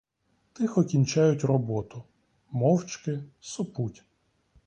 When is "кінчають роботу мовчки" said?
0.83-3.23